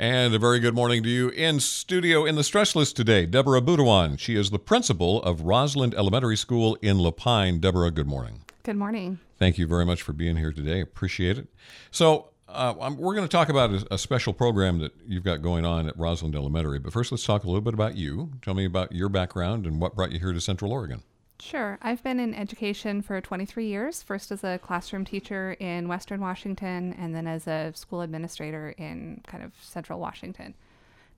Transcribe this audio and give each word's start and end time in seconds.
And 0.00 0.32
a 0.32 0.38
very 0.38 0.60
good 0.60 0.74
morning 0.74 1.02
to 1.02 1.10
you 1.10 1.28
in 1.28 1.60
studio 1.60 2.24
in 2.24 2.34
the 2.34 2.42
stress 2.42 2.74
list 2.74 2.96
today, 2.96 3.26
Deborah 3.26 3.60
Buduan. 3.60 4.18
She 4.18 4.34
is 4.34 4.48
the 4.48 4.58
principal 4.58 5.22
of 5.24 5.40
Rosland 5.40 5.92
Elementary 5.92 6.38
School 6.38 6.78
in 6.80 6.98
La 6.98 7.10
Pine. 7.10 7.60
Deborah, 7.60 7.90
good 7.90 8.06
morning. 8.06 8.40
Good 8.62 8.78
morning. 8.78 9.18
Thank 9.38 9.58
you 9.58 9.66
very 9.66 9.84
much 9.84 10.00
for 10.00 10.14
being 10.14 10.36
here 10.36 10.54
today. 10.54 10.80
Appreciate 10.80 11.36
it. 11.36 11.48
So, 11.90 12.30
uh, 12.48 12.94
we're 12.96 13.14
going 13.14 13.28
to 13.28 13.30
talk 13.30 13.50
about 13.50 13.72
a, 13.72 13.94
a, 13.94 13.98
special 13.98 14.32
program 14.32 14.78
that 14.78 14.94
you've 15.06 15.22
got 15.22 15.42
going 15.42 15.66
on 15.66 15.86
at 15.86 15.94
Rosland 15.98 16.34
Elementary. 16.34 16.78
But 16.78 16.94
first, 16.94 17.12
let's 17.12 17.24
talk 17.26 17.44
a 17.44 17.46
little 17.46 17.60
bit 17.60 17.74
about 17.74 17.94
you. 17.94 18.30
Tell 18.40 18.54
me 18.54 18.64
about 18.64 18.92
your 18.92 19.10
background 19.10 19.66
and 19.66 19.82
what 19.82 19.94
brought 19.94 20.12
you 20.12 20.18
here 20.18 20.32
to 20.32 20.40
Central 20.40 20.72
Oregon. 20.72 21.02
Sure. 21.40 21.78
I've 21.80 22.02
been 22.02 22.20
in 22.20 22.34
education 22.34 23.02
for 23.02 23.20
23 23.20 23.66
years, 23.66 24.02
first 24.02 24.30
as 24.30 24.44
a 24.44 24.58
classroom 24.58 25.04
teacher 25.04 25.52
in 25.58 25.88
Western 25.88 26.20
Washington, 26.20 26.94
and 26.98 27.14
then 27.14 27.26
as 27.26 27.46
a 27.46 27.72
school 27.74 28.02
administrator 28.02 28.74
in 28.76 29.22
kind 29.26 29.42
of 29.42 29.52
central 29.60 29.98
Washington. 29.98 30.54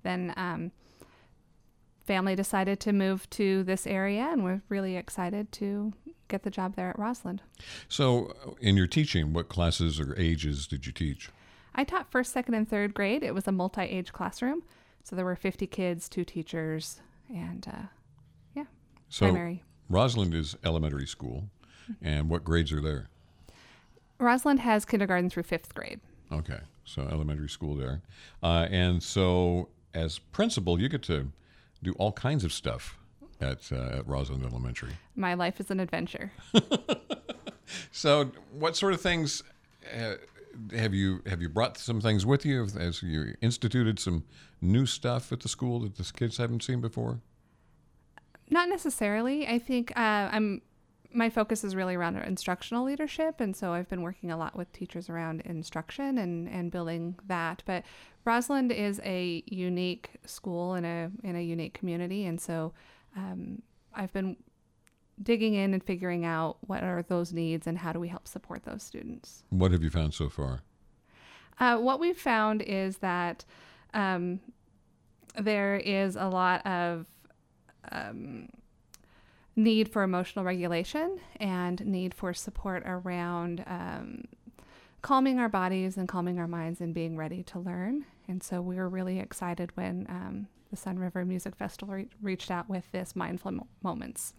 Then, 0.02 0.32
um, 0.36 0.70
family 2.04 2.34
decided 2.34 2.80
to 2.80 2.92
move 2.92 3.28
to 3.30 3.62
this 3.64 3.86
area, 3.86 4.28
and 4.30 4.44
we're 4.44 4.62
really 4.68 4.96
excited 4.96 5.50
to 5.52 5.92
get 6.28 6.42
the 6.42 6.50
job 6.50 6.76
there 6.76 6.90
at 6.90 6.98
Rosland. 6.98 7.40
So, 7.88 8.34
in 8.60 8.76
your 8.76 8.86
teaching, 8.86 9.32
what 9.32 9.48
classes 9.48 10.00
or 10.00 10.18
ages 10.18 10.66
did 10.66 10.86
you 10.86 10.92
teach? 10.92 11.30
I 11.74 11.84
taught 11.84 12.10
first, 12.10 12.32
second, 12.32 12.54
and 12.54 12.68
third 12.68 12.94
grade. 12.94 13.22
It 13.22 13.34
was 13.34 13.48
a 13.48 13.52
multi 13.52 13.82
age 13.82 14.12
classroom. 14.12 14.62
So, 15.04 15.16
there 15.16 15.24
were 15.24 15.36
50 15.36 15.66
kids, 15.66 16.08
two 16.08 16.24
teachers, 16.24 17.00
and 17.28 17.66
uh, 17.68 17.86
yeah, 18.54 18.64
so, 19.08 19.26
primary. 19.26 19.62
Rosland 19.92 20.34
is 20.34 20.56
elementary 20.64 21.06
school, 21.06 21.50
and 22.00 22.30
what 22.30 22.44
grades 22.44 22.72
are 22.72 22.80
there? 22.80 23.08
Rosland 24.18 24.60
has 24.60 24.84
kindergarten 24.84 25.28
through 25.28 25.42
fifth 25.42 25.74
grade. 25.74 26.00
Okay, 26.32 26.60
so 26.84 27.02
elementary 27.02 27.48
school 27.48 27.76
there, 27.76 28.00
uh, 28.42 28.66
and 28.70 29.02
so 29.02 29.68
as 29.92 30.18
principal, 30.18 30.80
you 30.80 30.88
get 30.88 31.02
to 31.04 31.30
do 31.82 31.92
all 31.98 32.12
kinds 32.12 32.42
of 32.42 32.52
stuff 32.52 32.98
at, 33.40 33.70
uh, 33.70 33.98
at 33.98 34.06
Rosland 34.06 34.44
Elementary. 34.48 34.92
My 35.14 35.34
life 35.34 35.60
is 35.60 35.70
an 35.70 35.78
adventure. 35.78 36.32
so, 37.92 38.30
what 38.50 38.76
sort 38.76 38.94
of 38.94 39.00
things 39.02 39.42
uh, 39.94 40.14
have 40.74 40.94
you 40.94 41.22
have 41.26 41.42
you 41.42 41.48
brought 41.48 41.76
some 41.76 42.00
things 42.00 42.24
with 42.24 42.46
you 42.46 42.66
as 42.78 43.02
you 43.02 43.34
instituted 43.42 43.98
some 43.98 44.24
new 44.60 44.86
stuff 44.86 45.32
at 45.32 45.40
the 45.40 45.48
school 45.48 45.80
that 45.80 45.96
the 45.96 46.10
kids 46.14 46.38
haven't 46.38 46.62
seen 46.62 46.80
before? 46.80 47.20
Not 48.52 48.68
necessarily. 48.68 49.46
I 49.46 49.58
think 49.58 49.92
uh, 49.96 50.28
I'm. 50.30 50.62
My 51.14 51.28
focus 51.28 51.62
is 51.62 51.76
really 51.76 51.94
around 51.94 52.16
instructional 52.16 52.84
leadership, 52.84 53.40
and 53.40 53.54
so 53.54 53.72
I've 53.72 53.88
been 53.88 54.00
working 54.00 54.30
a 54.30 54.36
lot 54.36 54.56
with 54.56 54.72
teachers 54.72 55.10
around 55.10 55.42
instruction 55.42 56.16
and, 56.16 56.48
and 56.48 56.70
building 56.70 57.18
that. 57.26 57.62
But 57.66 57.84
Rosland 58.26 58.72
is 58.72 58.98
a 59.04 59.42
unique 59.46 60.10
school 60.24 60.74
in 60.74 60.84
a 60.84 61.10
in 61.22 61.36
a 61.36 61.42
unique 61.42 61.74
community, 61.74 62.24
and 62.26 62.40
so 62.40 62.72
um, 63.16 63.62
I've 63.94 64.12
been 64.12 64.36
digging 65.22 65.54
in 65.54 65.74
and 65.74 65.82
figuring 65.82 66.24
out 66.24 66.56
what 66.66 66.82
are 66.82 67.02
those 67.02 67.32
needs 67.32 67.66
and 67.66 67.78
how 67.78 67.92
do 67.92 68.00
we 68.00 68.08
help 68.08 68.26
support 68.26 68.64
those 68.64 68.82
students. 68.82 69.44
What 69.50 69.72
have 69.72 69.82
you 69.82 69.90
found 69.90 70.14
so 70.14 70.28
far? 70.28 70.60
Uh, 71.58 71.78
what 71.78 72.00
we've 72.00 72.18
found 72.18 72.62
is 72.62 72.98
that 72.98 73.44
um, 73.94 74.40
there 75.38 75.76
is 75.76 76.16
a 76.16 76.28
lot 76.28 76.64
of 76.66 77.06
um, 77.90 78.48
need 79.56 79.88
for 79.88 80.02
emotional 80.02 80.44
regulation 80.44 81.18
and 81.36 81.84
need 81.84 82.14
for 82.14 82.32
support 82.32 82.82
around 82.86 83.64
um, 83.66 84.24
calming 85.02 85.38
our 85.38 85.48
bodies 85.48 85.96
and 85.96 86.08
calming 86.08 86.38
our 86.38 86.48
minds 86.48 86.80
and 86.80 86.94
being 86.94 87.16
ready 87.16 87.42
to 87.42 87.58
learn. 87.58 88.04
And 88.28 88.42
so 88.42 88.60
we 88.60 88.76
were 88.76 88.88
really 88.88 89.18
excited 89.18 89.70
when 89.76 90.06
um, 90.08 90.46
the 90.70 90.76
Sunriver 90.76 91.26
Music 91.26 91.56
Festival 91.56 91.94
re- 91.94 92.08
reached 92.22 92.50
out 92.50 92.68
with 92.68 92.90
this 92.92 93.14
Mindful 93.14 93.66
Moments 93.82 94.32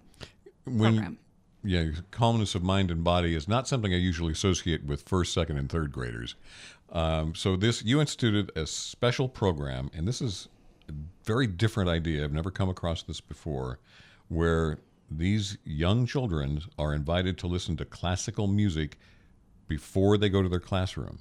when, 0.65 0.93
program. 0.93 1.17
Yeah, 1.63 1.89
calmness 2.11 2.55
of 2.55 2.63
mind 2.63 2.91
and 2.91 3.03
body 3.03 3.35
is 3.35 3.47
not 3.47 3.67
something 3.67 3.93
I 3.93 3.97
usually 3.97 4.33
associate 4.33 4.83
with 4.83 5.03
first, 5.03 5.33
second, 5.33 5.57
and 5.57 5.69
third 5.69 5.91
graders. 5.91 6.35
Um, 6.91 7.35
so 7.35 7.55
this 7.55 7.83
you 7.83 8.01
instituted 8.01 8.51
a 8.55 8.67
special 8.67 9.29
program, 9.29 9.89
and 9.93 10.07
this 10.07 10.21
is 10.21 10.49
very 11.23 11.47
different 11.47 11.89
idea. 11.89 12.23
I've 12.23 12.33
never 12.33 12.51
come 12.51 12.69
across 12.69 13.03
this 13.03 13.21
before, 13.21 13.79
where 14.27 14.79
these 15.09 15.57
young 15.63 16.05
children 16.05 16.61
are 16.77 16.93
invited 16.93 17.37
to 17.39 17.47
listen 17.47 17.77
to 17.77 17.85
classical 17.85 18.47
music 18.47 18.97
before 19.67 20.17
they 20.17 20.29
go 20.29 20.41
to 20.41 20.49
their 20.49 20.59
classroom. 20.59 21.19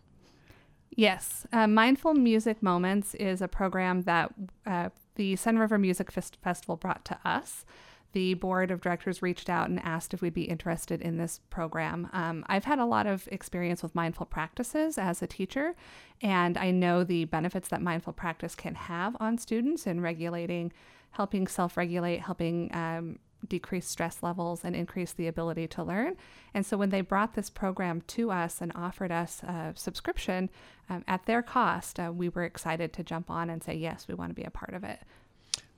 Yes. 0.95 1.47
Uh, 1.53 1.67
Mindful 1.67 2.15
Music 2.15 2.63
Moments 2.63 3.15
is 3.15 3.41
a 3.41 3.49
program 3.49 4.03
that 4.03 4.33
uh, 4.67 4.91
the 5.15 5.35
Sunriver 5.35 5.81
Music 5.81 6.11
Fest- 6.11 6.39
Festival 6.43 6.77
brought 6.77 7.05
to 7.07 7.19
us. 7.25 7.65
The 8.13 8.35
board 8.35 8.71
of 8.71 8.81
directors 8.81 9.23
reached 9.23 9.49
out 9.49 9.71
and 9.71 9.81
asked 9.81 10.13
if 10.13 10.21
we'd 10.21 10.35
be 10.35 10.45
interested 10.45 11.01
in 11.01 11.17
this 11.17 11.41
program. 11.49 12.11
Um, 12.13 12.45
I've 12.47 12.65
had 12.65 12.79
a 12.79 12.85
lot 12.85 13.07
of 13.07 13.27
experience 13.33 13.83
with 13.83 13.95
mindful 13.95 14.27
practices 14.27 14.99
as 14.99 15.23
a 15.23 15.27
teacher, 15.27 15.75
and 16.21 16.59
I 16.59 16.71
know 16.71 17.05
the 17.05 17.25
benefits 17.25 17.69
that 17.69 17.81
mindful 17.81 18.13
practice 18.13 18.55
can 18.55 18.75
have 18.75 19.17
on 19.19 19.39
students 19.39 19.87
in 19.87 20.01
regulating, 20.01 20.73
helping 21.13 21.47
self 21.47 21.77
regulate, 21.77 22.21
helping 22.21 22.71
um, 22.75 23.19
decrease 23.49 23.87
stress 23.87 24.23
levels 24.23 24.65
and 24.65 24.77
increase 24.77 25.13
the 25.13 25.27
ability 25.27 25.67
to 25.69 25.83
learn. 25.83 26.17
And 26.55 26.65
so 26.65 26.77
when 26.77 26.91
they 26.91 27.01
brought 27.01 27.35
this 27.35 27.51
program 27.51 28.03
to 28.09 28.31
us 28.31 28.61
and 28.61 28.73
offered 28.75 29.11
us 29.11 29.43
a 29.43 29.73
subscription 29.75 30.51
um, 30.89 31.05
at 31.09 31.27
their 31.27 31.43
cost, 31.43 31.99
uh, 31.99 32.13
we 32.15 32.29
were 32.29 32.45
excited 32.45 32.93
to 32.95 33.03
jump 33.03 33.31
on 33.31 33.51
and 33.51 33.63
say, 33.63 33.75
yes, 33.75 34.07
we 34.09 34.15
want 34.15 34.31
to 34.31 34.35
be 34.35 34.45
a 34.45 34.51
part 34.51 34.75
of 34.75 34.85
it. 34.85 35.01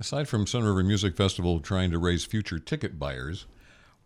Aside 0.04 0.28
from 0.28 0.44
Sunriver 0.44 0.84
Music 0.84 1.16
Festival 1.16 1.60
trying 1.60 1.90
to 1.90 1.98
raise 1.98 2.26
future 2.26 2.58
ticket 2.58 2.98
buyers, 2.98 3.46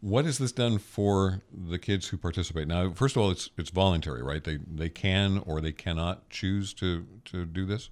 what 0.01 0.27
has 0.27 0.39
this 0.39 0.53
done 0.53 0.79
for 0.79 1.43
the 1.53 1.77
kids 1.77 2.07
who 2.07 2.17
participate? 2.17 2.69
Now, 2.69 2.93
first 2.93 3.17
of 3.17 3.23
all, 3.23 3.33
it's 3.33 3.51
it's 3.59 3.71
voluntary, 3.71 4.23
right? 4.23 4.45
They 4.45 4.59
they 4.59 4.91
can 4.91 5.43
or 5.45 5.61
they 5.61 5.73
cannot 5.73 6.31
choose 6.31 6.73
to 6.75 7.05
to 7.25 7.45
do 7.45 7.67
this. 7.67 7.91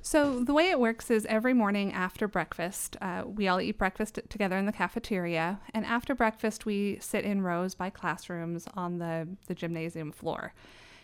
So 0.00 0.42
the 0.42 0.54
way 0.54 0.70
it 0.70 0.80
works 0.80 1.10
is 1.10 1.26
every 1.26 1.52
morning 1.52 1.92
after 1.92 2.26
breakfast, 2.26 2.96
uh, 3.02 3.24
we 3.26 3.48
all 3.48 3.60
eat 3.60 3.76
breakfast 3.76 4.18
together 4.30 4.56
in 4.56 4.64
the 4.64 4.72
cafeteria, 4.72 5.60
and 5.74 5.84
after 5.84 6.14
breakfast, 6.14 6.64
we 6.64 6.96
sit 7.02 7.26
in 7.26 7.42
rows 7.42 7.74
by 7.74 7.90
classrooms 7.90 8.66
on 8.72 8.96
the 8.96 9.28
the 9.46 9.54
gymnasium 9.54 10.10
floor, 10.10 10.54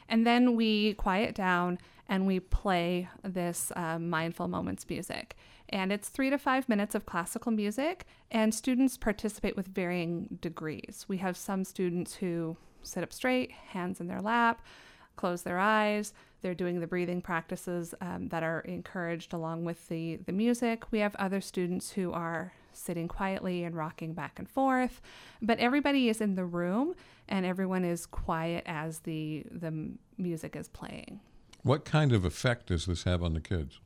and 0.09 0.27
then 0.27 0.57
we 0.57 0.95
quiet 0.95 1.35
down 1.35 1.79
and 2.09 2.27
we 2.27 2.41
play 2.41 3.09
this 3.23 3.71
uh, 3.77 3.99
mindful 3.99 4.49
moments 4.49 4.89
music. 4.89 5.37
And 5.69 5.93
it's 5.93 6.09
three 6.09 6.31
to 6.31 6.39
five 6.39 6.69
minutes 6.69 6.95
of 6.95 7.05
classical 7.05 7.53
music, 7.53 8.07
and 8.31 8.55
students 8.55 8.97
participate 8.97 9.57
with 9.57 9.67
varying 9.67 10.39
degrees. 10.41 11.05
We 11.09 11.19
have 11.19 11.37
some 11.37 11.65
students 11.65 12.15
who 12.15 12.57
sit 12.83 13.03
up 13.03 13.13
straight, 13.13 13.53
hands 13.53 14.01
in 14.01 14.07
their 14.07 14.23
lap, 14.23 14.63
close 15.17 15.43
their 15.43 15.59
eyes. 15.59 16.15
They're 16.41 16.55
doing 16.55 16.81
the 16.81 16.87
breathing 16.87 17.21
practices 17.21 17.95
um, 18.01 18.29
that 18.29 18.43
are 18.43 18.61
encouraged 18.61 19.35
along 19.35 19.65
with 19.65 19.89
the, 19.89 20.17
the 20.25 20.33
music. 20.33 20.91
We 20.91 21.01
have 21.01 21.15
other 21.17 21.43
students 21.43 21.91
who 21.91 22.13
are 22.13 22.55
sitting 22.79 23.09
quietly 23.09 23.65
and 23.65 23.77
rocking 23.77 24.15
back 24.15 24.39
and 24.39 24.49
forth, 24.49 25.01
but 25.43 25.59
everybody 25.59 26.09
is 26.09 26.21
in 26.21 26.35
the 26.35 26.45
room 26.45 26.95
and 27.29 27.45
everyone 27.45 27.85
is 27.85 28.07
quiet 28.07 28.65
as 28.67 29.01
the, 29.01 29.45
the 29.51 29.91
music 30.17 30.57
is 30.57 30.69
playing. 30.69 31.21
What 31.63 31.85
kind 31.85 32.13
of 32.13 32.25
effect 32.25 32.67
does 32.67 32.87
this 32.87 33.05
have 33.05 33.23
on 33.23 33.35
the 33.35 33.41
kids? 33.41 33.81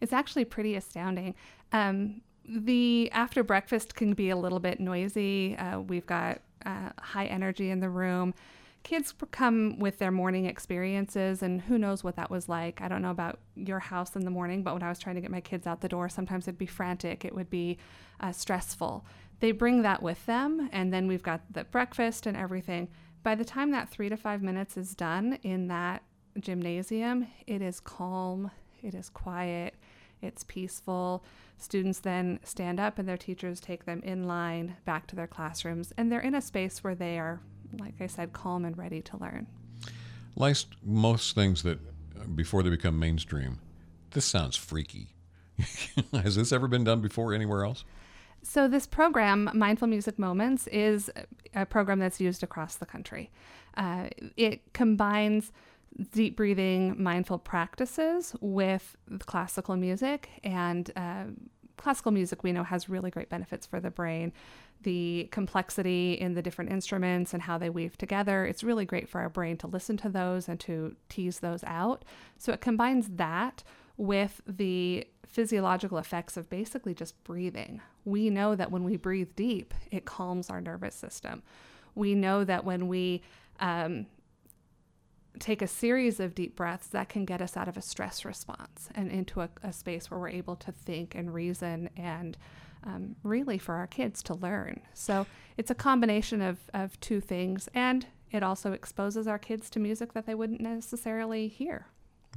It's 0.00 0.12
actually 0.12 0.44
pretty 0.44 0.74
astounding. 0.74 1.34
Um, 1.72 2.22
the 2.46 3.10
after 3.12 3.42
breakfast 3.42 3.94
can 3.94 4.12
be 4.12 4.30
a 4.30 4.36
little 4.36 4.58
bit 4.58 4.80
noisy. 4.80 5.56
Uh, 5.56 5.80
we've 5.80 6.06
got 6.06 6.40
uh, 6.66 6.90
high 6.98 7.26
energy 7.26 7.70
in 7.70 7.80
the 7.80 7.88
room 7.88 8.34
kids 8.84 9.14
come 9.30 9.78
with 9.78 9.98
their 9.98 10.12
morning 10.12 10.44
experiences 10.44 11.42
and 11.42 11.62
who 11.62 11.78
knows 11.78 12.04
what 12.04 12.16
that 12.16 12.30
was 12.30 12.48
like. 12.48 12.80
I 12.82 12.86
don't 12.86 13.02
know 13.02 13.10
about 13.10 13.40
your 13.56 13.80
house 13.80 14.14
in 14.14 14.24
the 14.24 14.30
morning 14.30 14.62
but 14.62 14.74
when 14.74 14.82
i 14.82 14.88
was 14.88 14.98
trying 14.98 15.14
to 15.16 15.20
get 15.20 15.30
my 15.30 15.40
kids 15.40 15.66
out 15.66 15.80
the 15.80 15.88
door 15.88 16.08
sometimes 16.08 16.46
it'd 16.46 16.58
be 16.58 16.66
frantic 16.66 17.24
it 17.24 17.34
would 17.34 17.50
be 17.50 17.78
uh, 18.20 18.30
stressful. 18.30 19.04
They 19.40 19.52
bring 19.52 19.82
that 19.82 20.02
with 20.02 20.24
them 20.26 20.68
and 20.70 20.92
then 20.92 21.08
we've 21.08 21.22
got 21.22 21.40
the 21.50 21.64
breakfast 21.64 22.26
and 22.26 22.36
everything. 22.36 22.88
By 23.22 23.34
the 23.34 23.44
time 23.44 23.70
that 23.70 23.88
three 23.88 24.10
to 24.10 24.16
five 24.16 24.42
minutes 24.42 24.76
is 24.76 24.94
done 24.94 25.38
in 25.42 25.66
that 25.68 26.02
gymnasium 26.38 27.26
it 27.46 27.62
is 27.62 27.80
calm 27.80 28.50
it 28.82 28.94
is 28.94 29.08
quiet 29.08 29.74
it's 30.20 30.44
peaceful. 30.44 31.24
Students 31.58 32.00
then 32.00 32.40
stand 32.44 32.80
up 32.80 32.98
and 32.98 33.08
their 33.08 33.16
teachers 33.16 33.60
take 33.60 33.84
them 33.84 34.00
in 34.02 34.24
line 34.24 34.76
back 34.84 35.06
to 35.08 35.16
their 35.16 35.26
classrooms 35.26 35.92
and 35.96 36.12
they're 36.12 36.20
in 36.20 36.34
a 36.34 36.42
space 36.42 36.84
where 36.84 36.94
they 36.94 37.18
are 37.18 37.40
like 37.78 38.00
I 38.00 38.06
said, 38.06 38.32
calm 38.32 38.64
and 38.64 38.76
ready 38.76 39.02
to 39.02 39.16
learn. 39.16 39.46
Like 40.36 40.56
most 40.84 41.34
things 41.34 41.62
that 41.62 41.78
before 42.34 42.62
they 42.62 42.70
become 42.70 42.98
mainstream, 42.98 43.60
this 44.10 44.24
sounds 44.24 44.56
freaky. 44.56 45.08
Has 46.12 46.36
this 46.36 46.52
ever 46.52 46.66
been 46.66 46.84
done 46.84 47.00
before 47.00 47.32
anywhere 47.32 47.64
else? 47.64 47.84
So, 48.42 48.68
this 48.68 48.86
program, 48.86 49.50
Mindful 49.54 49.88
Music 49.88 50.18
Moments, 50.18 50.66
is 50.66 51.10
a 51.54 51.64
program 51.64 51.98
that's 51.98 52.20
used 52.20 52.42
across 52.42 52.76
the 52.76 52.84
country. 52.84 53.30
Uh, 53.76 54.08
it 54.36 54.72
combines 54.74 55.50
deep 56.12 56.36
breathing, 56.36 57.02
mindful 57.02 57.38
practices 57.38 58.34
with 58.40 58.96
classical 59.26 59.76
music. 59.76 60.28
And 60.42 60.90
uh, 60.96 61.24
classical 61.76 62.12
music, 62.12 62.42
we 62.42 62.52
know, 62.52 62.64
has 62.64 62.88
really 62.88 63.10
great 63.10 63.28
benefits 63.28 63.66
for 63.66 63.80
the 63.80 63.90
brain. 63.90 64.32
The 64.82 65.28
complexity 65.30 66.12
in 66.14 66.34
the 66.34 66.42
different 66.42 66.70
instruments 66.70 67.32
and 67.32 67.42
how 67.42 67.58
they 67.58 67.70
weave 67.70 67.96
together, 67.96 68.44
it's 68.44 68.62
really 68.62 68.84
great 68.84 69.08
for 69.08 69.20
our 69.20 69.28
brain 69.28 69.56
to 69.58 69.66
listen 69.66 69.96
to 69.98 70.08
those 70.08 70.48
and 70.48 70.60
to 70.60 70.96
tease 71.08 71.40
those 71.40 71.64
out. 71.64 72.04
So 72.38 72.52
it 72.52 72.60
combines 72.60 73.08
that 73.16 73.64
with 73.96 74.40
the 74.46 75.06
physiological 75.26 75.98
effects 75.98 76.36
of 76.36 76.50
basically 76.50 76.94
just 76.94 77.22
breathing. 77.24 77.80
We 78.04 78.30
know 78.30 78.54
that 78.54 78.70
when 78.70 78.84
we 78.84 78.96
breathe 78.96 79.30
deep, 79.36 79.72
it 79.90 80.04
calms 80.04 80.50
our 80.50 80.60
nervous 80.60 80.94
system. 80.94 81.42
We 81.94 82.14
know 82.14 82.44
that 82.44 82.64
when 82.64 82.88
we 82.88 83.22
um, 83.60 84.06
take 85.38 85.62
a 85.62 85.66
series 85.66 86.20
of 86.20 86.34
deep 86.34 86.56
breaths, 86.56 86.88
that 86.88 87.08
can 87.08 87.24
get 87.24 87.40
us 87.40 87.56
out 87.56 87.68
of 87.68 87.76
a 87.76 87.82
stress 87.82 88.24
response 88.24 88.88
and 88.94 89.10
into 89.10 89.40
a, 89.40 89.48
a 89.62 89.72
space 89.72 90.10
where 90.10 90.20
we're 90.20 90.28
able 90.28 90.56
to 90.56 90.72
think 90.72 91.14
and 91.14 91.32
reason 91.32 91.90
and 91.96 92.36
um, 92.84 93.16
really 93.22 93.58
for 93.58 93.74
our 93.74 93.86
kids 93.86 94.22
to 94.24 94.34
learn. 94.34 94.80
So 94.92 95.26
it's 95.56 95.70
a 95.70 95.74
combination 95.74 96.40
of, 96.40 96.58
of 96.72 96.98
two 97.00 97.20
things, 97.20 97.68
and 97.74 98.06
it 98.30 98.42
also 98.42 98.72
exposes 98.72 99.26
our 99.26 99.38
kids 99.38 99.70
to 99.70 99.80
music 99.80 100.12
that 100.12 100.26
they 100.26 100.34
wouldn't 100.34 100.60
necessarily 100.60 101.48
hear. 101.48 101.86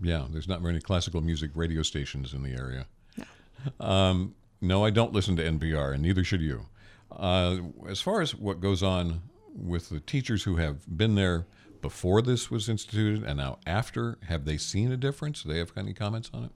Yeah, 0.01 0.25
there's 0.29 0.47
not 0.47 0.61
many 0.61 0.79
classical 0.79 1.21
music 1.21 1.51
radio 1.55 1.81
stations 1.81 2.33
in 2.33 2.43
the 2.43 2.53
area. 2.53 2.85
No. 3.17 3.85
Um, 3.85 4.35
no, 4.61 4.85
I 4.85 4.89
don't 4.89 5.13
listen 5.13 5.35
to 5.37 5.43
NPR, 5.43 5.93
and 5.93 6.03
neither 6.03 6.23
should 6.23 6.41
you. 6.41 6.67
Uh, 7.11 7.57
as 7.87 8.01
far 8.01 8.21
as 8.21 8.35
what 8.35 8.59
goes 8.59 8.83
on 8.83 9.21
with 9.55 9.89
the 9.89 9.99
teachers 9.99 10.43
who 10.43 10.57
have 10.57 10.97
been 10.97 11.15
there 11.15 11.45
before 11.81 12.21
this 12.21 12.49
was 12.51 12.69
instituted 12.69 13.23
and 13.23 13.37
now 13.37 13.59
after, 13.65 14.17
have 14.27 14.45
they 14.45 14.57
seen 14.57 14.91
a 14.91 14.97
difference? 14.97 15.43
Do 15.43 15.49
they 15.49 15.59
have 15.59 15.71
any 15.77 15.93
comments 15.93 16.29
on 16.33 16.45
it? 16.45 16.51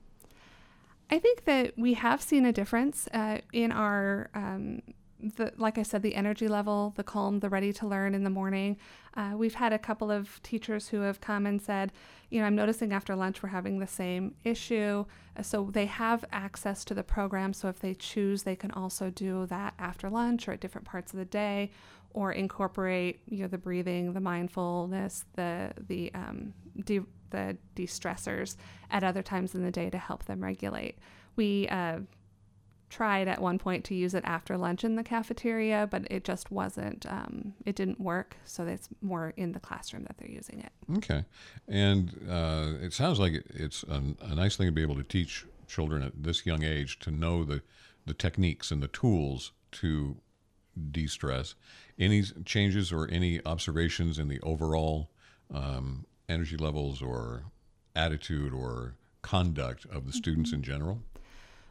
I 1.09 1.19
think 1.19 1.43
that 1.45 1.77
we 1.77 1.93
have 1.95 2.21
seen 2.21 2.45
a 2.45 2.53
difference 2.53 3.07
uh, 3.13 3.39
in 3.51 3.71
our 3.71 4.29
um, 4.33 4.81
the 5.21 5.53
like 5.57 5.77
I 5.77 5.83
said, 5.83 6.01
the 6.01 6.15
energy 6.15 6.47
level, 6.47 6.93
the 6.95 7.03
calm, 7.03 7.39
the 7.39 7.49
ready 7.49 7.71
to 7.73 7.87
learn 7.87 8.15
in 8.15 8.23
the 8.23 8.29
morning. 8.29 8.77
Uh, 9.15 9.33
we've 9.35 9.55
had 9.55 9.73
a 9.73 9.79
couple 9.79 10.09
of 10.09 10.41
teachers 10.41 10.87
who 10.87 11.01
have 11.01 11.21
come 11.21 11.45
and 11.45 11.61
said, 11.61 11.91
you 12.29 12.39
know, 12.39 12.47
I'm 12.47 12.55
noticing 12.55 12.93
after 12.93 13.15
lunch 13.15 13.43
we're 13.43 13.49
having 13.49 13.79
the 13.79 13.87
same 13.87 14.35
issue. 14.43 15.05
Uh, 15.37 15.41
so 15.43 15.69
they 15.71 15.85
have 15.85 16.25
access 16.31 16.83
to 16.85 16.93
the 16.93 17.03
program. 17.03 17.53
So 17.53 17.67
if 17.67 17.79
they 17.79 17.93
choose, 17.93 18.43
they 18.43 18.55
can 18.55 18.71
also 18.71 19.09
do 19.09 19.45
that 19.47 19.73
after 19.77 20.09
lunch 20.09 20.47
or 20.47 20.53
at 20.53 20.61
different 20.61 20.87
parts 20.87 21.13
of 21.13 21.19
the 21.19 21.25
day, 21.25 21.71
or 22.13 22.31
incorporate, 22.31 23.21
you 23.27 23.39
know, 23.39 23.47
the 23.47 23.57
breathing, 23.57 24.13
the 24.13 24.19
mindfulness, 24.19 25.25
the 25.35 25.71
the 25.87 26.13
um, 26.13 26.53
de- 26.85 27.05
the 27.31 27.57
de-stressors 27.75 28.55
at 28.89 29.03
other 29.03 29.23
times 29.23 29.55
in 29.55 29.63
the 29.63 29.71
day 29.71 29.89
to 29.89 29.97
help 29.97 30.25
them 30.25 30.43
regulate. 30.43 30.97
We 31.35 31.67
uh, 31.69 31.99
tried 32.91 33.27
at 33.27 33.41
one 33.41 33.57
point 33.57 33.85
to 33.85 33.95
use 33.95 34.13
it 34.13 34.23
after 34.25 34.57
lunch 34.57 34.83
in 34.83 34.95
the 34.95 35.03
cafeteria, 35.03 35.87
but 35.89 36.05
it 36.11 36.23
just 36.23 36.51
wasn't, 36.51 37.05
um, 37.07 37.53
it 37.65 37.75
didn't 37.75 37.99
work. 37.99 38.35
So 38.43 38.65
it's 38.67 38.89
more 39.01 39.33
in 39.37 39.53
the 39.53 39.59
classroom 39.59 40.03
that 40.03 40.17
they're 40.17 40.29
using 40.29 40.59
it. 40.59 40.71
Okay. 40.97 41.23
And 41.67 42.27
uh, 42.29 42.73
it 42.81 42.93
sounds 42.93 43.17
like 43.17 43.43
it's 43.49 43.83
a, 43.83 44.01
a, 44.21 44.35
nice 44.35 44.57
thing 44.57 44.67
to 44.67 44.71
be 44.71 44.81
able 44.81 44.95
to 44.95 45.03
teach 45.03 45.45
children 45.67 46.03
at 46.03 46.21
this 46.21 46.45
young 46.45 46.63
age 46.63 46.99
to 46.99 47.11
know 47.11 47.43
the, 47.45 47.61
the 48.05 48.13
techniques 48.13 48.71
and 48.71 48.83
the 48.83 48.89
tools 48.89 49.53
to 49.71 50.17
de 50.91 51.07
stress. 51.07 51.55
Any 51.99 52.23
changes 52.45 52.91
or 52.91 53.09
any 53.11 53.43
observations 53.45 54.17
in 54.17 54.27
the 54.27 54.39
overall 54.41 55.11
um, 55.53 56.05
energy 56.29 56.57
levels 56.57 57.01
or 57.01 57.43
attitude 57.95 58.53
or 58.53 58.95
conduct 59.21 59.85
of 59.85 60.05
the 60.07 60.13
students 60.13 60.49
mm-hmm. 60.49 60.57
in 60.57 60.63
general? 60.63 61.01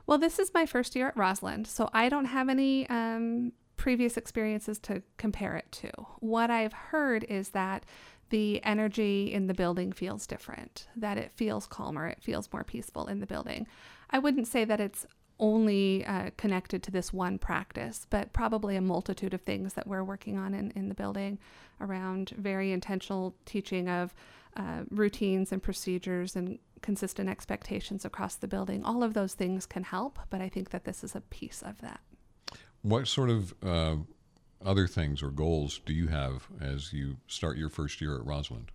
Well, 0.07 0.19
this 0.19 0.39
is 0.39 0.53
my 0.53 0.67
first 0.67 0.97
year 0.97 1.09
at 1.09 1.17
Rosland, 1.17 1.67
so 1.67 1.89
I 1.93 2.09
don't 2.09 2.25
have 2.27 2.49
any 2.49 2.89
um, 2.89 3.53
previous 3.77 4.17
experiences 4.17 4.79
to 4.81 5.03
compare 5.17 5.57
it 5.57 5.71
to. 5.73 5.91
What 6.19 6.51
I've 6.51 6.73
heard 6.73 7.25
is 7.25 7.51
that 7.51 7.85
the 8.31 8.63
energy 8.65 9.33
in 9.33 9.47
the 9.47 9.55
building 9.55 9.93
feels 9.93 10.27
different, 10.27 10.87
that 10.97 11.19
it 11.19 11.33
feels 11.33 11.67
calmer, 11.67 12.07
it 12.07 12.23
feels 12.23 12.49
more 12.53 12.65
peaceful 12.65 13.07
in 13.07 13.21
the 13.21 13.27
building. 13.27 13.67
I 14.11 14.19
wouldn't 14.19 14.49
say 14.49 14.65
that 14.65 14.81
it's 14.81 15.07
only 15.41 16.05
uh, 16.07 16.31
connected 16.37 16.83
to 16.85 16.91
this 16.91 17.13
one 17.13 17.39
practice, 17.39 18.07
but 18.11 18.33
probably 18.33 18.77
a 18.77 18.81
multitude 18.81 19.35
of 19.35 19.41
things 19.41 19.75
that 19.75 19.87
we're 19.87 20.05
working 20.05 20.39
on 20.39 20.55
in, 20.55 20.71
in 20.77 20.89
the 20.89 20.95
building 20.95 21.39
around 21.81 22.31
very 22.37 22.71
intentional 22.71 23.35
teaching 23.47 23.89
of 23.89 24.15
uh, 24.57 24.83
routines 24.91 25.51
and 25.51 25.63
procedures 25.63 26.37
and 26.37 26.59
consistent 26.83 27.29
expectations 27.29 28.05
across 28.05 28.37
the 28.37 28.49
building. 28.49 28.85
All 28.85 29.03
of 29.03 29.15
those 29.15 29.35
things 29.35 29.67
can 29.67 29.83
help, 29.83 30.19
but 30.29 30.41
I 30.41 30.49
think 30.49 30.71
that 30.71 30.85
this 30.85 31.03
is 31.03 31.17
a 31.17 31.21
piece 31.21 31.63
of 31.63 31.81
that. 31.81 32.01
What 32.83 33.09
sort 33.09 33.31
of 33.31 33.55
uh, 33.63 33.97
other 34.65 34.87
things 34.87 35.23
or 35.23 35.31
goals 35.31 35.81
do 35.85 35.93
you 35.93 36.09
have 36.09 36.47
as 36.61 36.93
you 36.93 37.17
start 37.27 37.57
your 37.57 37.69
first 37.69 38.01
year 38.01 38.17
at 38.17 38.25
Rosland? 38.25 38.69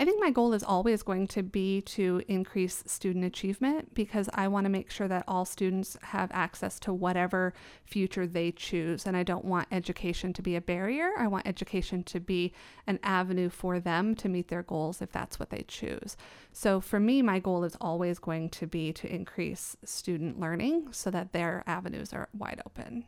I 0.00 0.04
think 0.04 0.20
my 0.20 0.30
goal 0.30 0.52
is 0.52 0.62
always 0.62 1.02
going 1.02 1.26
to 1.28 1.42
be 1.42 1.80
to 1.82 2.22
increase 2.28 2.84
student 2.86 3.24
achievement 3.24 3.94
because 3.94 4.28
I 4.32 4.46
want 4.46 4.64
to 4.66 4.70
make 4.70 4.92
sure 4.92 5.08
that 5.08 5.24
all 5.26 5.44
students 5.44 5.96
have 6.02 6.30
access 6.32 6.78
to 6.80 6.92
whatever 6.92 7.52
future 7.84 8.24
they 8.24 8.52
choose. 8.52 9.06
And 9.06 9.16
I 9.16 9.24
don't 9.24 9.44
want 9.44 9.66
education 9.72 10.32
to 10.34 10.42
be 10.42 10.54
a 10.54 10.60
barrier. 10.60 11.10
I 11.18 11.26
want 11.26 11.48
education 11.48 12.04
to 12.04 12.20
be 12.20 12.52
an 12.86 13.00
avenue 13.02 13.48
for 13.48 13.80
them 13.80 14.14
to 14.16 14.28
meet 14.28 14.46
their 14.46 14.62
goals 14.62 15.02
if 15.02 15.10
that's 15.10 15.40
what 15.40 15.50
they 15.50 15.64
choose. 15.66 16.16
So 16.52 16.80
for 16.80 17.00
me, 17.00 17.20
my 17.20 17.40
goal 17.40 17.64
is 17.64 17.76
always 17.80 18.20
going 18.20 18.50
to 18.50 18.68
be 18.68 18.92
to 18.92 19.12
increase 19.12 19.76
student 19.84 20.38
learning 20.38 20.92
so 20.92 21.10
that 21.10 21.32
their 21.32 21.64
avenues 21.66 22.12
are 22.12 22.28
wide 22.32 22.62
open. 22.64 23.04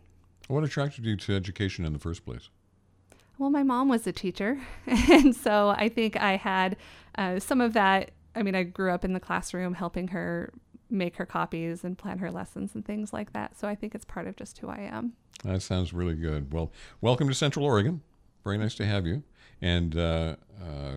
What 0.49 0.65
attracted 0.65 1.05
you 1.05 1.17
to 1.17 1.37
education 1.37 1.85
in 1.85 1.93
the 1.93 2.01
first 2.01 2.25
place? 2.25 2.51
Well, 3.41 3.49
my 3.49 3.63
mom 3.63 3.89
was 3.89 4.07
a 4.07 4.13
teacher. 4.13 4.61
And 4.87 5.35
so 5.35 5.71
I 5.71 5.89
think 5.89 6.21
I 6.21 6.37
had 6.37 6.77
uh, 7.17 7.41
some 7.41 7.63
of 7.63 7.73
that. 7.73 8.11
I 8.37 8.43
mean, 8.43 8.55
I 8.55 8.65
grew 8.65 8.93
up 8.93 9.03
in 9.03 9.15
the 9.15 9.21
classroom 9.21 9.73
helping 9.73 10.09
her 10.09 10.53
make 10.91 11.17
her 11.17 11.25
copies 11.25 11.83
and 11.83 11.97
plan 11.97 12.19
her 12.19 12.31
lessons 12.31 12.75
and 12.75 12.85
things 12.85 13.15
like 13.15 13.33
that. 13.33 13.59
So 13.59 13.67
I 13.67 13.75
think 13.75 13.95
it's 13.95 14.05
part 14.05 14.27
of 14.27 14.37
just 14.37 14.59
who 14.59 14.69
I 14.69 14.81
am. 14.81 15.15
That 15.43 15.63
sounds 15.63 15.95
really 15.95 16.17
good. 16.17 16.53
Well, 16.53 16.71
welcome 17.01 17.29
to 17.29 17.35
Central 17.35 17.65
Oregon. 17.65 18.03
Very 18.45 18.59
nice 18.59 18.75
to 18.75 18.85
have 18.85 19.07
you, 19.07 19.23
and 19.63 19.97
uh, 19.97 20.37
uh, 20.63 20.97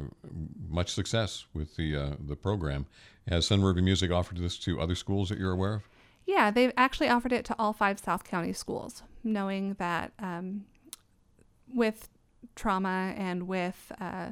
much 0.67 0.91
success 0.91 1.45
with 1.53 1.77
the 1.77 1.95
uh, 1.95 2.15
the 2.19 2.35
program. 2.35 2.87
Has 3.27 3.47
Sunriver 3.47 3.81
Music 3.81 4.11
offered 4.11 4.37
this 4.37 4.57
to 4.59 4.81
other 4.81 4.95
schools 4.95 5.29
that 5.29 5.37
you're 5.37 5.51
aware 5.51 5.75
of? 5.75 5.89
Yeah, 6.25 6.51
they've 6.51 6.73
actually 6.75 7.09
offered 7.09 7.31
it 7.31 7.45
to 7.45 7.55
all 7.57 7.73
five 7.73 7.99
South 7.99 8.23
County 8.23 8.53
schools, 8.53 9.03
knowing 9.23 9.75
that 9.75 10.11
um, 10.19 10.65
with 11.73 12.09
trauma 12.55 13.13
and 13.17 13.47
with 13.47 13.91
uh, 13.99 14.31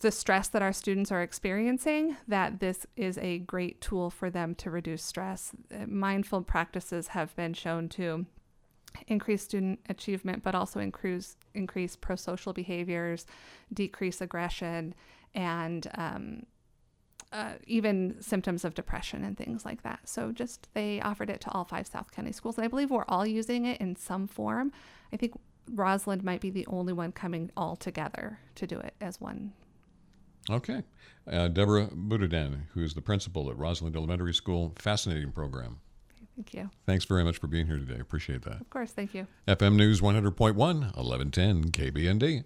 the 0.00 0.10
stress 0.10 0.48
that 0.48 0.62
our 0.62 0.72
students 0.72 1.10
are 1.10 1.22
experiencing, 1.22 2.16
that 2.28 2.60
this 2.60 2.86
is 2.96 3.18
a 3.18 3.38
great 3.38 3.80
tool 3.80 4.10
for 4.10 4.30
them 4.30 4.54
to 4.56 4.70
reduce 4.70 5.02
stress. 5.02 5.52
Mindful 5.86 6.42
practices 6.42 7.08
have 7.08 7.34
been 7.36 7.54
shown 7.54 7.88
to 7.90 8.26
increase 9.06 9.42
student 9.42 9.80
achievement, 9.88 10.42
but 10.42 10.54
also 10.54 10.80
increase 10.80 11.36
increase 11.54 11.96
pro-social 11.96 12.52
behaviors, 12.52 13.26
decrease 13.72 14.20
aggression, 14.20 14.94
and 15.34 15.88
um, 15.96 16.46
uh, 17.32 17.54
even 17.66 18.16
symptoms 18.20 18.64
of 18.64 18.74
depression 18.74 19.24
and 19.24 19.36
things 19.36 19.64
like 19.64 19.82
that. 19.82 20.00
So 20.04 20.30
just 20.30 20.68
they 20.74 21.00
offered 21.00 21.30
it 21.30 21.40
to 21.42 21.50
all 21.50 21.64
five 21.64 21.86
South 21.86 22.12
County 22.12 22.32
schools, 22.32 22.56
and 22.56 22.64
I 22.64 22.68
believe 22.68 22.90
we're 22.90 23.04
all 23.08 23.26
using 23.26 23.64
it 23.64 23.80
in 23.80 23.96
some 23.96 24.28
form. 24.28 24.72
I 25.12 25.16
think 25.16 25.32
Rosland 25.72 26.22
might 26.22 26.40
be 26.40 26.50
the 26.50 26.66
only 26.66 26.92
one 26.92 27.12
coming 27.12 27.50
all 27.56 27.76
together 27.76 28.38
to 28.56 28.66
do 28.66 28.78
it 28.78 28.94
as 29.00 29.20
one. 29.20 29.52
Okay. 30.50 30.82
Uh, 31.26 31.48
Deborah 31.48 31.88
Buduan, 31.88 32.64
who 32.74 32.82
is 32.82 32.94
the 32.94 33.00
principal 33.00 33.50
at 33.50 33.56
Rosland 33.56 33.96
Elementary 33.96 34.34
School, 34.34 34.72
fascinating 34.76 35.32
program. 35.32 35.80
Thank 36.36 36.54
you. 36.54 36.70
Thanks 36.84 37.04
very 37.04 37.24
much 37.24 37.38
for 37.38 37.46
being 37.46 37.66
here 37.66 37.78
today. 37.78 38.00
Appreciate 38.00 38.42
that. 38.42 38.60
Of 38.60 38.68
course. 38.68 38.90
Thank 38.90 39.14
you. 39.14 39.26
FM 39.46 39.76
News 39.76 40.00
100.1, 40.00 40.56
1110 40.56 41.70
KBND. 41.70 42.44